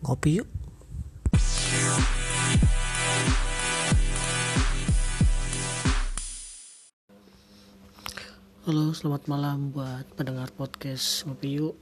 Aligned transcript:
Ngopi 0.00 0.40
yuk. 0.40 0.48
Halo, 8.64 8.96
selamat 8.96 9.28
malam 9.28 9.76
buat 9.76 10.08
pendengar 10.16 10.48
podcast 10.56 11.28
Ngopi 11.28 11.60
Yuk. 11.60 11.76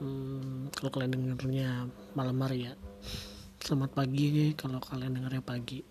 Hmm, 0.00 0.72
kalau 0.72 0.88
kalian 0.88 1.12
dengarnya 1.12 1.84
malam 2.16 2.40
hari 2.40 2.72
ya. 2.72 2.74
Selamat 3.60 3.92
pagi 3.92 4.56
kalau 4.56 4.80
kalian 4.80 5.20
dengarnya 5.20 5.44
pagi. 5.44 5.84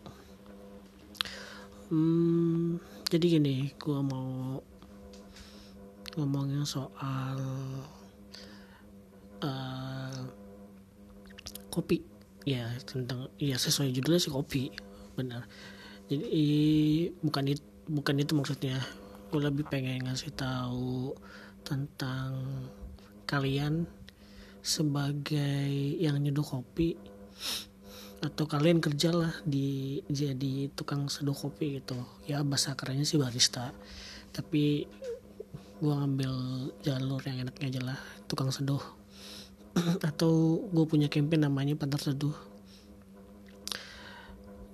Hmm, 1.93 2.82
jadi 3.05 3.38
gini, 3.38 3.70
gua 3.77 4.02
mau 4.02 4.57
ngomongin 6.18 6.66
soal 6.66 7.38
uh, 9.46 9.95
kopi. 11.76 12.00
Ya 12.48 12.72
tentang 12.88 13.27
ya 13.36 13.59
sesuai 13.59 13.91
judulnya 13.91 14.22
sih 14.23 14.31
kopi. 14.31 14.72
Benar. 15.20 15.44
Jadi 16.08 16.48
bukan 17.20 17.44
itu 17.52 17.63
bukan 17.91 18.16
itu 18.23 18.32
maksudnya. 18.32 18.80
Gue 19.27 19.44
lebih 19.44 19.68
pengen 19.68 20.08
ngasih 20.08 20.32
tahu 20.32 21.12
tentang 21.68 22.48
kalian 23.27 23.90
sebagai 24.63 25.68
yang 25.99 26.22
nyeduh 26.23 26.46
kopi 26.46 26.96
atau 28.23 28.49
kalian 28.49 28.82
kerjalah 28.82 29.34
di 29.46 30.02
jadi 30.10 30.71
tukang 30.73 31.12
seduh 31.12 31.35
kopi 31.35 31.82
gitu. 31.82 31.99
Ya 32.26 32.41
bahasa 32.41 32.73
kerennya 32.73 33.04
sih 33.04 33.20
barista. 33.20 33.76
Tapi 34.32 34.88
gue 35.76 35.94
ngambil 35.94 36.34
jalur 36.82 37.20
yang 37.27 37.44
enaknya 37.44 37.68
aja 37.68 37.82
lah 37.84 37.99
tukang 38.32 38.48
seduh 38.48 38.80
atau 40.09 40.63
gue 40.71 40.85
punya 40.88 41.11
campaign 41.11 41.47
namanya 41.47 41.75
Pantar 41.75 41.99
Seduh 41.99 42.55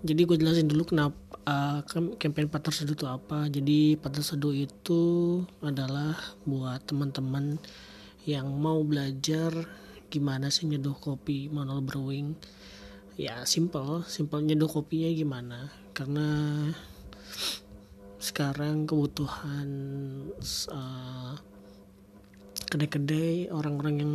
jadi 0.02 0.26
gue 0.26 0.34
jelasin 0.34 0.66
dulu 0.66 0.90
kenapa 0.90 1.14
uh, 1.46 1.86
campaign 2.18 2.50
Pantar 2.50 2.74
Seduh 2.74 2.98
itu 2.98 3.06
apa. 3.06 3.46
Jadi 3.50 3.98
Pantar 4.02 4.26
Seduh 4.26 4.54
itu 4.54 5.02
adalah 5.62 6.18
buat 6.46 6.82
teman-teman 6.90 7.62
yang 8.26 8.50
mau 8.50 8.82
belajar 8.82 9.54
gimana 10.12 10.50
sih 10.50 10.66
nyeduh 10.66 10.98
kopi 10.98 11.54
manual 11.54 11.86
brewing. 11.86 12.34
Ya 13.14 13.46
simple 13.46 14.02
simple 14.10 14.42
nyeduh 14.42 14.70
kopinya 14.70 15.10
gimana. 15.14 15.60
Karena 15.94 16.28
sekarang 18.18 18.90
kebutuhan 18.90 19.70
uh, 20.74 21.34
kedai-kedai 22.74 23.54
orang-orang 23.54 23.96
yang 24.02 24.14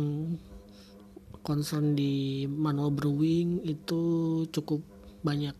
concern 1.47 1.95
di 1.95 2.43
manual 2.43 2.91
brewing 2.91 3.63
itu 3.63 4.01
cukup 4.51 4.83
banyak. 5.23 5.55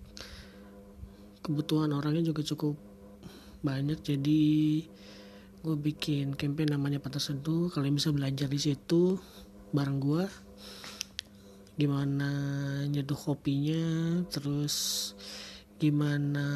Kebutuhan 1.40 1.96
orangnya 1.96 2.28
juga 2.28 2.44
cukup 2.44 2.76
banyak 3.64 4.04
jadi 4.04 4.44
gue 5.64 5.76
bikin 5.80 6.36
campaign 6.36 6.76
namanya 6.76 7.02
patah 7.02 7.20
seduh 7.20 7.74
kalian 7.74 7.98
bisa 7.98 8.14
belajar 8.14 8.46
di 8.46 8.62
situ 8.62 9.18
bareng 9.74 10.00
gue 10.00 10.24
gimana 11.76 12.30
nyeduh 12.88 13.18
kopinya 13.18 14.22
terus 14.30 15.12
gimana 15.78 16.48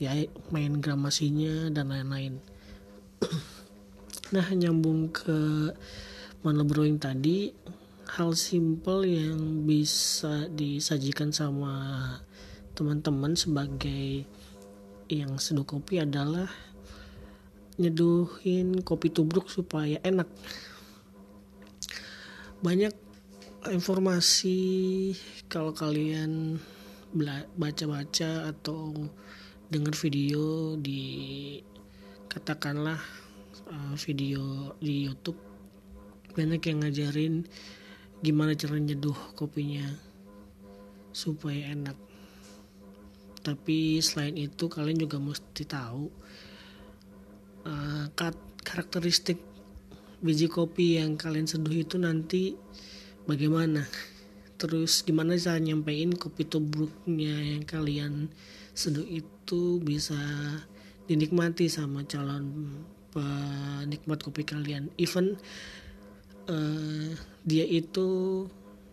ya 0.00 0.12
main 0.52 0.80
gramasinya 0.80 1.72
dan 1.72 1.92
lain-lain. 1.92 2.40
Nah 4.26 4.42
nyambung 4.50 5.14
ke 5.14 5.70
manual 6.46 6.70
brewing 6.70 7.02
tadi 7.02 7.50
hal 8.06 8.38
simple 8.38 9.02
yang 9.02 9.66
bisa 9.66 10.46
disajikan 10.46 11.34
sama 11.34 11.74
teman-teman 12.70 13.34
sebagai 13.34 14.22
yang 15.10 15.42
seduh 15.42 15.66
kopi 15.66 15.98
adalah 15.98 16.46
nyeduhin 17.82 18.78
kopi 18.86 19.10
tubruk 19.10 19.50
supaya 19.50 19.98
enak. 20.06 20.30
Banyak 22.62 22.94
informasi 23.66 25.10
kalau 25.50 25.74
kalian 25.74 26.62
baca-baca 27.58 28.54
atau 28.54 28.94
dengar 29.66 29.98
video 29.98 30.78
di 30.78 31.02
katakanlah 32.30 33.02
uh, 33.66 33.98
video 33.98 34.78
di 34.78 35.10
YouTube 35.10 35.55
banyak 36.36 36.60
yang 36.68 36.84
ngajarin 36.84 37.34
gimana 38.20 38.52
cara 38.52 38.76
nyeduh 38.76 39.16
kopinya 39.32 39.88
supaya 41.16 41.72
enak. 41.72 41.96
Tapi 43.40 44.04
selain 44.04 44.36
itu 44.36 44.68
kalian 44.68 45.00
juga 45.00 45.16
mesti 45.16 45.64
tahu 45.64 46.12
uh, 47.64 48.04
karakteristik 48.60 49.40
biji 50.20 50.52
kopi 50.52 51.00
yang 51.00 51.16
kalian 51.16 51.48
seduh 51.48 51.72
itu 51.72 51.96
nanti 51.96 52.52
bagaimana? 53.24 53.88
Terus 54.56 55.04
gimana 55.04 55.36
cara 55.36 55.60
nyampein 55.60 56.16
kopi 56.16 56.44
tubruknya 56.48 57.56
yang 57.56 57.64
kalian 57.64 58.28
seduh 58.76 59.04
itu 59.04 59.80
bisa 59.80 60.16
dinikmati 61.06 61.68
sama 61.70 62.04
calon 62.04 62.76
penikmat 63.12 64.20
kopi 64.20 64.42
kalian? 64.42 64.92
Even 65.00 65.36
uh, 66.50 67.10
dia 67.46 67.64
itu 67.66 68.08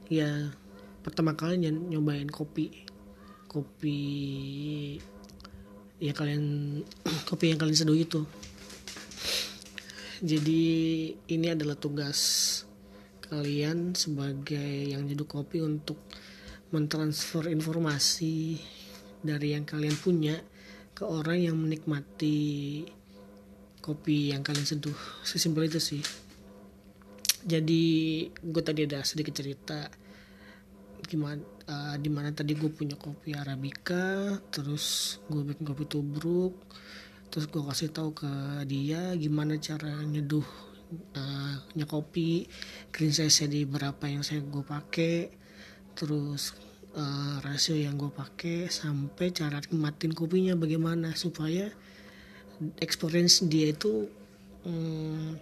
ya 0.09 0.53
pertama 1.01 1.37
kali 1.37 1.57
nyobain 1.61 2.29
kopi. 2.29 2.85
Kopi 3.49 3.99
ya 6.01 6.11
kalian 6.11 6.81
kopi 7.29 7.53
yang 7.53 7.59
kalian 7.61 7.77
seduh 7.77 7.97
itu. 7.97 8.25
Jadi 10.23 10.63
ini 11.27 11.47
adalah 11.51 11.75
tugas 11.75 12.19
kalian 13.27 13.97
sebagai 13.97 14.93
yang 14.93 15.03
nyeduh 15.03 15.27
kopi 15.27 15.59
untuk 15.59 15.99
mentransfer 16.71 17.51
informasi 17.51 18.57
dari 19.19 19.53
yang 19.53 19.67
kalian 19.67 19.93
punya 19.99 20.39
ke 20.93 21.03
orang 21.03 21.41
yang 21.41 21.57
menikmati 21.59 22.85
kopi 23.83 24.31
yang 24.31 24.41
kalian 24.47 24.63
seduh. 24.63 24.95
Sesimpel 25.27 25.67
itu 25.67 25.83
sih 25.83 26.01
jadi 27.43 27.85
gue 28.31 28.63
tadi 28.63 28.87
ada 28.87 29.03
sedikit 29.03 29.35
cerita 29.35 29.91
gimana 31.03 31.43
uh, 31.67 31.95
di 31.99 32.07
mana 32.07 32.31
tadi 32.31 32.55
gue 32.55 32.71
punya 32.71 32.95
kopi 32.95 33.35
arabica 33.35 34.39
terus 34.49 35.17
gue 35.27 35.43
bikin 35.43 35.67
kopi 35.67 35.83
tubruk 35.85 36.55
terus 37.27 37.51
gue 37.51 37.61
kasih 37.61 37.91
tahu 37.91 38.15
ke 38.15 38.31
dia 38.65 39.11
gimana 39.19 39.59
cara 39.59 40.01
nyeduh 40.05 40.45
uh, 41.17 41.85
kopi 41.85 42.47
green 42.95 43.11
size 43.11 43.49
di 43.51 43.67
berapa 43.67 44.01
yang 44.07 44.23
saya 44.23 44.39
gue 44.39 44.63
pakai 44.63 45.33
terus 45.93 46.55
uh, 46.95 47.37
rasio 47.43 47.75
yang 47.75 47.99
gue 47.99 48.09
pakai 48.09 48.71
sampai 48.71 49.35
cara 49.35 49.59
nikmatin 49.59 50.15
kopinya 50.15 50.55
bagaimana 50.55 51.13
supaya 51.13 51.69
experience 52.79 53.43
dia 53.43 53.73
itu 53.73 54.07
um, 54.63 55.35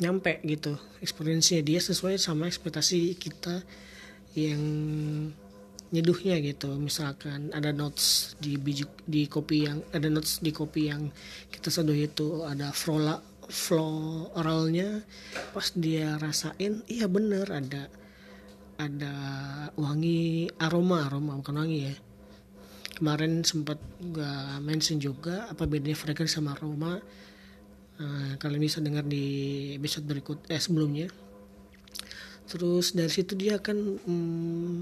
nyampe 0.00 0.40
gitu. 0.46 0.78
Experience 1.04 1.52
dia 1.60 1.80
sesuai 1.82 2.16
sama 2.16 2.48
ekspektasi 2.48 3.18
kita 3.18 3.60
yang 4.32 4.62
nyeduhnya 5.92 6.40
gitu. 6.40 6.72
Misalkan 6.80 7.52
ada 7.52 7.70
notes 7.70 8.34
di 8.40 8.56
biji 8.56 8.88
di 9.04 9.28
kopi 9.28 9.68
yang 9.68 9.84
ada 9.92 10.08
notes 10.08 10.40
di 10.40 10.50
kopi 10.50 10.88
yang 10.88 11.12
kita 11.52 11.68
seduh 11.68 11.96
itu 11.96 12.48
ada 12.48 12.72
flola 12.72 13.20
floralnya. 13.52 15.04
Pas 15.52 15.68
dia 15.76 16.16
rasain 16.16 16.80
iya 16.88 17.04
bener 17.06 17.52
ada 17.52 17.92
ada 18.80 19.14
wangi 19.76 20.48
aroma 20.56 21.04
aroma 21.06 21.36
bukan 21.36 21.60
wangi 21.60 21.92
ya. 21.92 21.94
Kemarin 22.96 23.42
sempat 23.42 23.76
gak 24.00 24.62
mention 24.64 24.96
juga 24.96 25.50
apa 25.50 25.68
bedanya 25.68 25.96
fragrance 25.96 26.38
sama 26.38 26.56
aroma 26.56 27.02
Nah, 28.00 28.40
kalian 28.40 28.62
bisa 28.62 28.80
dengar 28.80 29.04
di 29.04 29.24
episode 29.76 30.08
berikut 30.08 30.38
eh 30.48 30.62
sebelumnya. 30.62 31.10
Terus 32.48 32.96
dari 32.96 33.12
situ 33.12 33.36
dia 33.36 33.60
akan 33.60 33.78
hmm, 34.00 34.76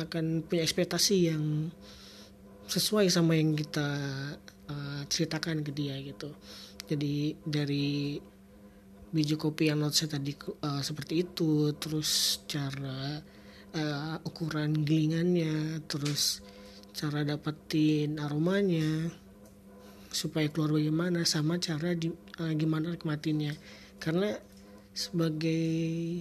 akan 0.00 0.24
punya 0.48 0.62
ekspektasi 0.64 1.16
yang 1.32 1.68
sesuai 2.70 3.10
sama 3.10 3.36
yang 3.36 3.52
kita 3.52 3.88
uh, 4.70 5.02
ceritakan 5.10 5.60
ke 5.66 5.70
dia 5.74 5.98
gitu. 6.00 6.32
Jadi 6.86 7.34
dari 7.42 8.18
biji 9.10 9.34
kopi 9.34 9.70
yang 9.70 9.82
saya 9.90 10.18
tadi 10.18 10.34
uh, 10.38 10.82
seperti 10.82 11.26
itu, 11.26 11.74
terus 11.76 12.42
cara 12.46 13.18
uh, 13.74 14.16
ukuran 14.22 14.86
gilingannya, 14.86 15.82
terus 15.90 16.42
cara 16.94 17.22
dapetin 17.22 18.18
aromanya 18.18 19.10
supaya 20.10 20.50
keluar 20.50 20.74
bagaimana 20.74 21.22
sama 21.22 21.56
cara 21.62 21.94
di, 21.94 22.10
uh, 22.12 22.52
gimana 22.58 22.94
nikmatinnya. 22.94 23.54
Karena 24.02 24.34
sebagai 24.90 26.20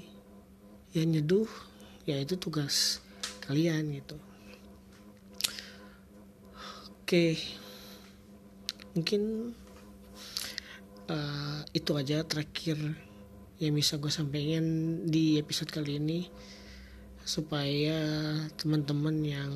ya 0.94 1.04
nyeduh 1.06 1.50
ya 2.06 2.22
itu 2.22 2.38
tugas 2.38 3.02
kalian 3.46 3.98
gitu. 3.98 4.18
Oke. 7.02 7.42
Mungkin 8.94 9.54
uh, 11.10 11.62
itu 11.74 11.92
aja 11.98 12.22
terakhir 12.26 12.78
yang 13.60 13.74
bisa 13.76 14.00
gue 14.00 14.14
sampaikan 14.14 14.66
di 15.04 15.36
episode 15.42 15.74
kali 15.74 16.00
ini 16.00 16.30
supaya 17.28 18.00
teman-teman 18.58 19.22
yang 19.22 19.52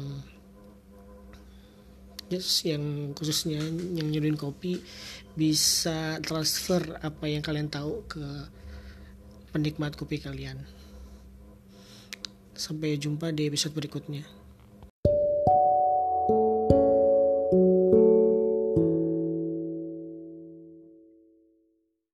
yes, 2.37 2.65
yang 2.65 3.13
khususnya 3.13 3.61
yang 3.93 4.07
nyuruhin 4.09 4.37
kopi 4.37 4.81
bisa 5.33 6.17
transfer 6.21 6.97
apa 7.01 7.25
yang 7.29 7.45
kalian 7.45 7.69
tahu 7.69 8.05
ke 8.09 8.25
penikmat 9.53 9.93
kopi 9.93 10.17
kalian. 10.17 10.61
Sampai 12.53 12.97
jumpa 12.97 13.29
di 13.33 13.49
episode 13.49 13.73
berikutnya. 13.77 14.25